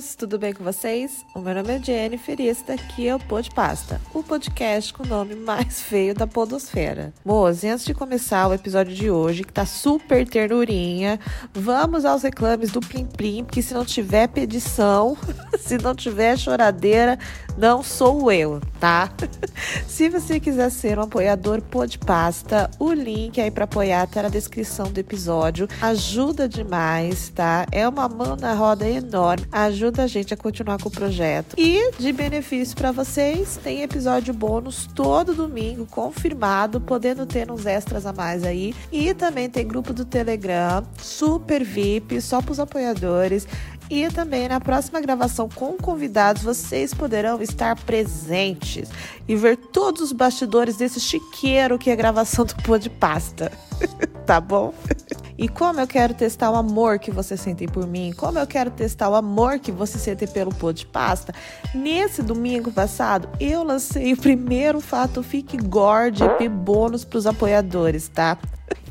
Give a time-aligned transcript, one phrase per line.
[0.00, 1.24] meninos, tudo bem com vocês?
[1.34, 5.02] O meu nome é Jennifer e esse daqui é o Pod Pasta, o podcast com
[5.02, 7.12] o nome mais feio da podosfera.
[7.24, 11.20] Moço, antes de começar o episódio de hoje, que tá super ternurinha,
[11.52, 15.16] vamos aos reclames do Plim Plim, porque se não tiver pedição,
[15.60, 17.18] se não tiver choradeira,
[17.60, 19.12] não sou eu, tá?
[19.86, 24.30] se você quiser ser um apoiador Pod Pasta, o link aí para apoiar tá na
[24.30, 25.68] descrição do episódio.
[25.82, 27.66] Ajuda demais, tá?
[27.70, 31.54] É uma mão na roda enorme ajuda a gente a continuar com o projeto.
[31.58, 38.06] E de benefício para vocês, tem episódio bônus todo domingo, confirmado, podendo ter uns extras
[38.06, 38.74] a mais aí.
[38.90, 43.46] E também tem grupo do Telegram, super VIP, só para os apoiadores.
[43.90, 48.88] E também na próxima gravação com convidados, vocês poderão estar presentes
[49.26, 53.50] e ver todos os bastidores desse chiqueiro que é a gravação do Pô de Pasta.
[54.24, 54.72] tá bom?
[55.36, 58.70] E como eu quero testar o amor que você sente por mim, como eu quero
[58.70, 61.34] testar o amor que você sente pelo pô de pasta,
[61.74, 68.06] nesse domingo passado eu lancei o primeiro Fato Fique Gorde EP bônus para os apoiadores,
[68.06, 68.38] tá?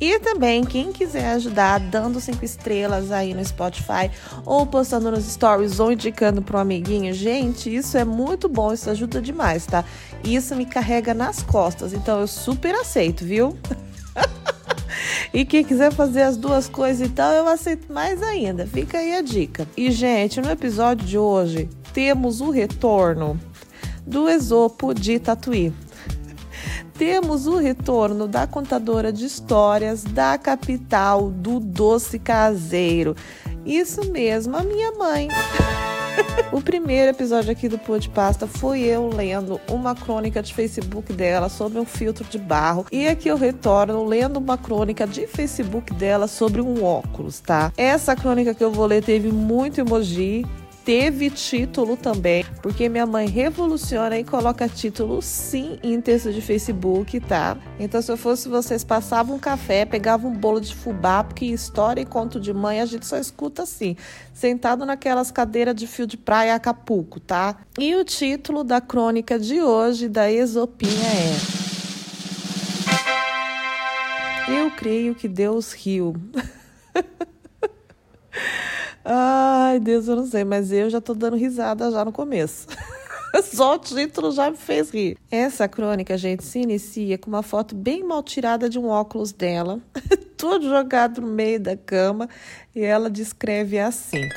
[0.00, 4.10] E também, quem quiser ajudar dando cinco estrelas aí no Spotify,
[4.44, 8.90] ou postando nos stories, ou indicando para um amiguinho, gente, isso é muito bom, isso
[8.90, 9.84] ajuda demais, tá?
[10.22, 13.56] Isso me carrega nas costas, então eu super aceito, viu?
[15.32, 18.66] E quem quiser fazer as duas coisas e tal, eu aceito mais ainda.
[18.66, 19.68] Fica aí a dica.
[19.76, 23.38] E, gente, no episódio de hoje, temos o retorno
[24.06, 25.72] do Esopo de Tatuí.
[26.98, 33.14] Temos o retorno da contadora de histórias da capital do doce caseiro.
[33.66, 35.28] Isso mesmo, a minha mãe.
[36.50, 41.12] o primeiro episódio aqui do Pô de Pasta foi eu lendo uma crônica de Facebook
[41.12, 42.86] dela sobre um filtro de barro.
[42.90, 47.72] E aqui eu retorno lendo uma crônica de Facebook dela sobre um óculos, tá?
[47.76, 50.46] Essa crônica que eu vou ler teve muito emoji
[50.86, 57.18] teve título também, porque minha mãe revoluciona e coloca título sim em texto de Facebook,
[57.18, 57.58] tá?
[57.76, 62.00] Então, se eu fosse vocês, passavam um café, pegavam um bolo de fubá, porque história
[62.00, 63.96] e conto de mãe a gente só escuta assim,
[64.32, 67.56] sentado naquelas cadeiras de fio de praia Acapulco, tá?
[67.76, 71.08] E o título da crônica de hoje da Esopinha
[74.48, 76.14] é Eu creio que Deus riu.
[79.08, 82.66] Ai, Deus, eu não sei, mas eu já tô dando risada já no começo.
[83.44, 85.16] Só o título já me fez rir.
[85.30, 89.80] Essa crônica, gente, se inicia com uma foto bem mal tirada de um óculos dela,
[90.36, 92.28] todo jogado no meio da cama,
[92.74, 94.28] e ela descreve assim: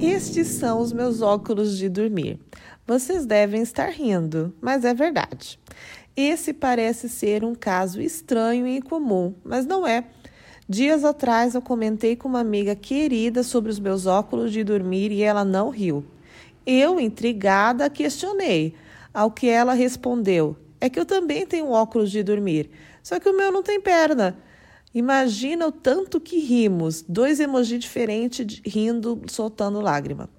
[0.00, 2.40] Estes são os meus óculos de dormir.
[2.86, 5.60] Vocês devem estar rindo, mas é verdade.
[6.16, 10.04] Esse parece ser um caso estranho e incomum, mas não é.
[10.66, 15.22] Dias atrás eu comentei com uma amiga querida sobre os meus óculos de dormir e
[15.22, 16.02] ela não riu.
[16.66, 18.74] Eu, intrigada, questionei,
[19.12, 22.70] ao que ela respondeu: É que eu também tenho óculos de dormir,
[23.02, 24.38] só que o meu não tem perna.
[24.94, 30.30] Imagina o tanto que rimos, dois emojis diferentes rindo, soltando lágrima.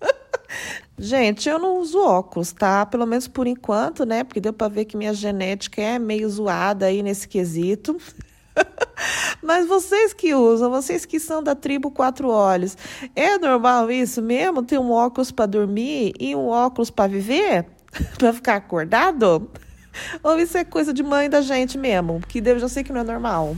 [0.96, 2.86] Gente, eu não uso óculos, tá?
[2.86, 4.24] Pelo menos por enquanto, né?
[4.24, 7.98] Porque deu para ver que minha genética é meio zoada aí nesse quesito.
[9.42, 12.76] Mas vocês que usam, vocês que são da tribo quatro olhos,
[13.14, 14.62] é normal isso mesmo?
[14.62, 17.66] Ter um óculos para dormir e um óculos para viver?
[18.18, 19.50] para ficar acordado?
[20.22, 22.20] Ou isso é coisa de mãe da gente mesmo?
[22.20, 23.56] Que eu já sei que não é normal.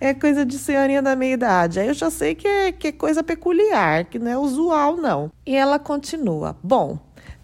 [0.00, 1.80] é coisa de senhorinha da meia idade.
[1.80, 5.30] Aí eu já sei que é, que é coisa peculiar, que não é usual, não.
[5.46, 6.56] E ela continua.
[6.62, 6.98] Bom,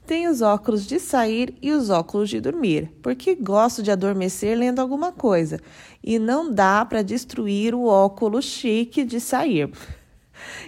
[0.06, 4.80] tem os óculos de sair e os óculos de dormir, porque gosto de adormecer lendo
[4.80, 5.58] alguma coisa
[6.02, 9.70] e não dá para destruir o óculos chique de sair.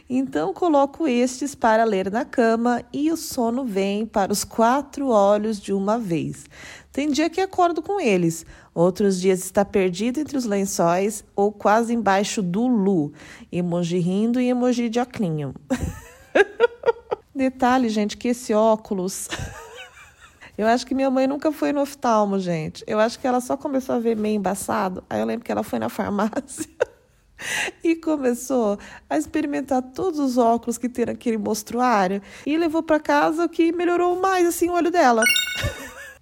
[0.08, 5.60] Então coloco estes para ler na cama e o sono vem para os quatro olhos
[5.60, 6.46] de uma vez.
[6.92, 11.92] Tem dia que acordo com eles, outros dias está perdido entre os lençóis ou quase
[11.92, 13.12] embaixo do lu.
[13.52, 15.54] Emoji rindo e emoji de oclinho.
[17.36, 19.28] Detalhe, gente, que esse óculos.
[20.56, 22.82] Eu acho que minha mãe nunca foi no oftalmo, gente.
[22.86, 25.04] Eu acho que ela só começou a ver meio embaçado.
[25.10, 26.66] Aí eu lembro que ela foi na farmácia
[27.84, 28.78] e começou
[29.10, 33.70] a experimentar todos os óculos que tem naquele mostruário e levou para casa o que
[33.70, 35.22] melhorou mais assim o olho dela.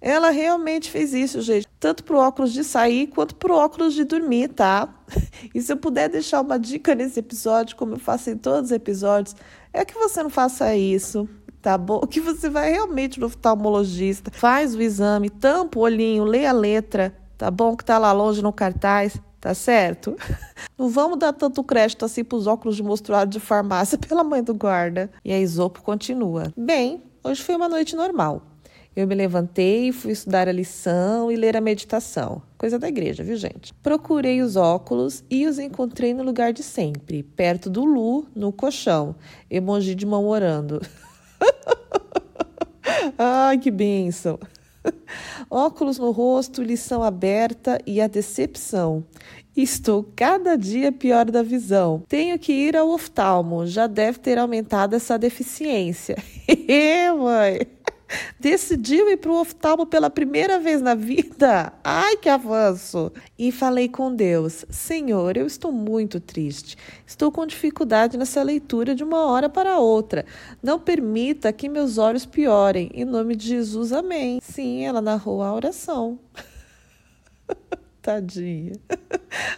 [0.05, 1.67] Ela realmente fez isso, gente.
[1.79, 4.87] Tanto pro óculos de sair quanto pro óculos de dormir, tá?
[5.53, 8.71] E se eu puder deixar uma dica nesse episódio, como eu faço em todos os
[8.71, 9.35] episódios,
[9.73, 11.27] é que você não faça isso,
[11.59, 12.01] tá bom?
[12.05, 17.15] Que você vai realmente no oftalmologista, faz o exame, tampa o olhinho, lê a letra,
[17.35, 17.75] tá bom?
[17.75, 20.15] Que tá lá longe no cartaz, tá certo?
[20.77, 24.53] Não vamos dar tanto crédito assim pros óculos de mostruário de farmácia pela mãe do
[24.53, 25.09] guarda.
[25.23, 26.53] E a Isopo continua.
[26.55, 28.54] Bem, hoje foi uma noite normal.
[28.95, 32.41] Eu me levantei, fui estudar a lição e ler a meditação.
[32.57, 33.73] Coisa da igreja, viu, gente?
[33.83, 39.13] Procurei os óculos e os encontrei no lugar de sempre, perto do Lu, no colchão.
[39.51, 40.81] Emoji de mão orando.
[43.19, 44.39] Ai, que bênção!
[45.49, 49.03] Óculos no rosto, lição aberta e a decepção.
[49.57, 52.03] Estou cada dia pior da visão.
[52.07, 53.65] Tenho que ir ao oftalmo.
[53.65, 56.15] Já deve ter aumentado essa deficiência.
[57.17, 57.74] mãe!
[58.39, 61.73] Decidiu ir para o oftalmo pela primeira vez na vida.
[61.83, 63.11] Ai, que avanço!
[63.37, 66.77] E falei com Deus: Senhor, eu estou muito triste.
[67.05, 70.25] Estou com dificuldade nessa leitura de uma hora para outra.
[70.61, 72.89] Não permita que meus olhos piorem.
[72.93, 74.39] Em nome de Jesus, amém.
[74.41, 76.19] Sim, ela narrou a oração.
[78.01, 78.73] Tadinha.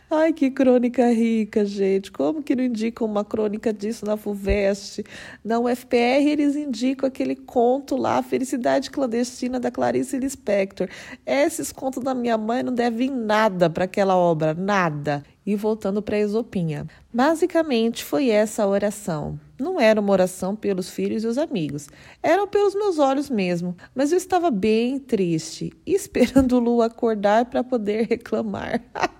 [0.09, 2.11] Ai, que crônica rica, gente.
[2.11, 5.03] Como que não indicam uma crônica disso na FUVEST?
[5.43, 10.87] Na UFPR, eles indicam aquele conto lá, Felicidade Clandestina, da Clarice Lispector.
[11.25, 15.23] Esses contos da minha mãe não devem nada para aquela obra, nada.
[15.45, 16.87] E voltando para a Esopinha.
[17.13, 19.39] Basicamente, foi essa a oração.
[19.59, 21.87] Não era uma oração pelos filhos e os amigos,
[22.21, 23.75] eram pelos meus olhos mesmo.
[23.95, 28.81] Mas eu estava bem triste, esperando o Lu acordar para poder reclamar.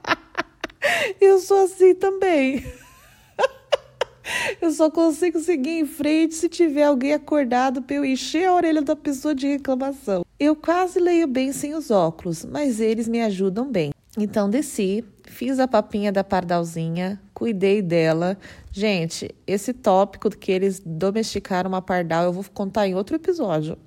[1.19, 2.65] eu sou assim também.
[4.61, 8.81] Eu só consigo seguir em frente se tiver alguém acordado para eu encher a orelha
[8.81, 10.25] da pessoa de reclamação.
[10.39, 13.91] Eu quase leio bem sem os óculos, mas eles me ajudam bem.
[14.19, 18.37] Então desci, fiz a papinha da pardalzinha, cuidei dela.
[18.71, 23.77] Gente, esse tópico que eles domesticaram uma pardal, eu vou contar em outro episódio.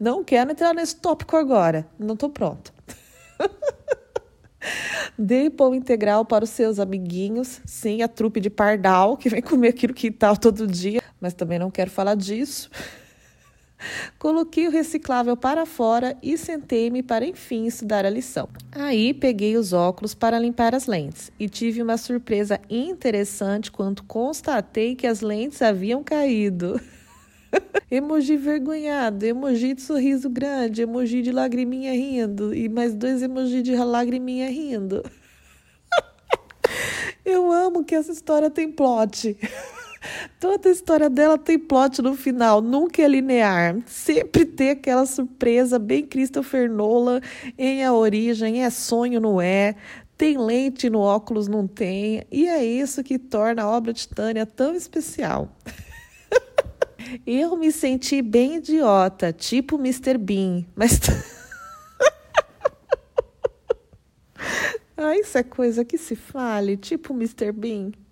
[0.00, 2.72] Não quero entrar nesse tópico agora, não tô pronto.
[5.18, 9.68] Dei pão integral para os seus amiguinhos, sim, a trupe de pardal que vem comer
[9.68, 12.70] aqui no quintal todo dia, mas também não quero falar disso.
[14.18, 18.48] Coloquei o reciclável para fora e sentei-me para enfim estudar a lição.
[18.72, 24.94] Aí peguei os óculos para limpar as lentes e tive uma surpresa interessante quando constatei
[24.94, 26.80] que as lentes haviam caído.
[27.90, 33.74] emoji vergonhado, emoji de sorriso grande, emoji de lagriminha rindo e mais dois emoji de
[33.76, 35.02] lagriminha rindo.
[37.24, 39.36] Eu amo que essa história tem plot.
[40.38, 43.76] Toda a história dela tem plot no final, nunca é linear.
[43.86, 47.20] Sempre tem aquela surpresa bem Christopher Nolan
[47.58, 49.74] em A Origem, é sonho, não é?
[50.16, 52.24] Tem lente no óculos, não tem.
[52.30, 55.50] E é isso que torna a obra de Tânia tão especial.
[57.26, 60.18] Eu me senti bem idiota, tipo Mr.
[60.18, 61.00] Bean, mas.
[64.96, 67.52] ah, isso é coisa que se fale, tipo Mr.
[67.52, 67.92] Bean.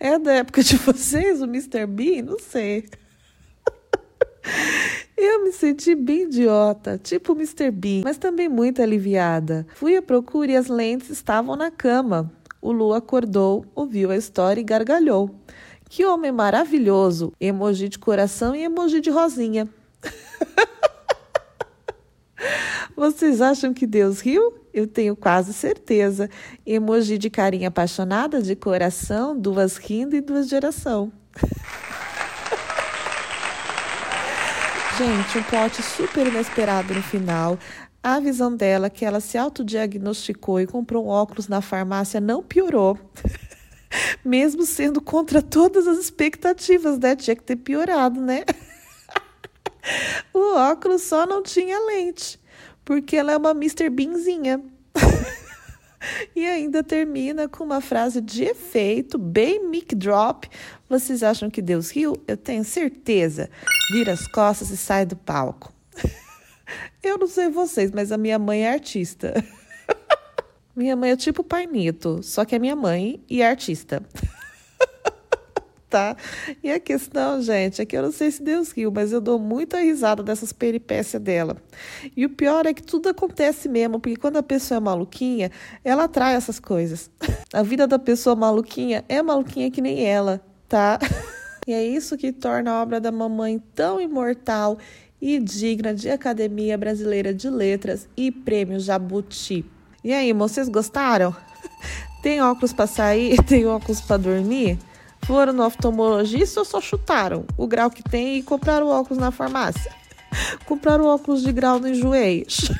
[0.00, 1.84] É da época de vocês, o Mr.
[1.84, 2.22] Bean?
[2.22, 2.88] Não sei.
[5.16, 7.72] Eu me senti bem idiota, tipo Mr.
[7.72, 9.66] Bean, mas também muito aliviada.
[9.74, 12.32] Fui à procura e as lentes estavam na cama.
[12.62, 15.34] O Lu acordou, ouviu a história e gargalhou.
[15.88, 17.32] Que homem maravilhoso!
[17.40, 19.66] Emoji de coração e emoji de rosinha.
[22.94, 24.52] Vocês acham que Deus riu?
[24.74, 26.28] Eu tenho quase certeza.
[26.66, 31.10] Emoji de carinha apaixonada, de coração, duas rindo e duas de oração.
[34.98, 37.58] Gente, um plot super inesperado no final.
[38.02, 42.98] A visão dela, que ela se autodiagnosticou e comprou um óculos na farmácia, não piorou.
[44.24, 47.16] Mesmo sendo contra todas as expectativas, né?
[47.16, 48.44] Tinha que ter piorado, né?
[50.32, 52.38] o óculos só não tinha lente
[52.88, 53.90] porque ela é uma Mr.
[53.90, 54.62] Beanzinha.
[56.34, 60.48] e ainda termina com uma frase de efeito, bem mic drop.
[60.88, 62.14] Vocês acham que Deus riu?
[62.26, 63.50] Eu tenho certeza.
[63.92, 65.70] Vira as costas e sai do palco.
[67.02, 69.34] Eu não sei vocês, mas a minha mãe é artista.
[70.78, 74.00] Minha mãe é tipo Pai Nito, só que é minha mãe e é artista
[75.90, 76.16] tá?
[76.62, 79.40] E a questão, gente, é que eu não sei se Deus riu, mas eu dou
[79.40, 81.56] muita risada dessas peripécias dela.
[82.16, 85.50] E o pior é que tudo acontece mesmo, porque quando a pessoa é maluquinha,
[85.82, 87.10] ela atrai essas coisas.
[87.52, 91.00] A vida da pessoa maluquinha é maluquinha que nem ela, tá?
[91.66, 94.78] E é isso que torna a obra da mamãe tão imortal
[95.20, 99.66] e digna de Academia Brasileira de Letras e Prêmio Jabuti.
[100.02, 101.34] E aí, vocês gostaram?
[102.22, 103.36] Tem óculos para sair?
[103.44, 104.78] Tem óculos para dormir?
[105.26, 109.92] Foram no oftalmologista ou só chutaram o grau que tem e compraram óculos na farmácia?
[110.64, 112.70] Compraram óculos de grau no enjoeios.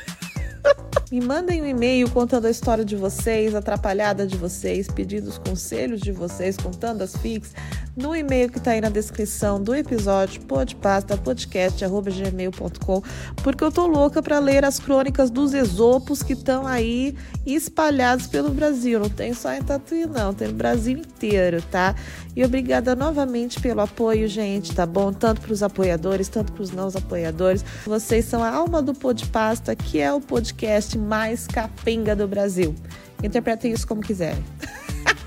[1.11, 6.01] Me mandem um e-mail contando a história de vocês, atrapalhada de vocês, pedindo os conselhos
[6.01, 7.55] de vocês, contando as fics,
[7.97, 13.01] no e-mail que está aí na descrição do episódio, podpastapodcast.gmail.com,
[13.43, 18.51] porque eu tô louca para ler as crônicas dos esopos que estão aí espalhados pelo
[18.51, 18.99] Brasil.
[18.99, 21.95] Não tem só em Tatuí, não, tem no Brasil inteiro, tá?
[22.35, 25.11] E obrigada novamente pelo apoio, gente, tá bom?
[25.11, 27.65] Tanto para os apoiadores, tanto para os não apoiadores.
[27.83, 32.75] Vocês são a alma do Podpasta, que é o podcast mais capenga do Brasil.
[33.23, 34.43] Interpretem isso como quiserem.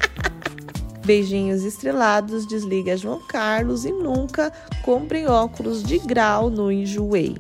[1.05, 4.53] Beijinhos estrelados, desliga João Carlos e nunca
[4.85, 7.37] comprem óculos de grau no Enjoei.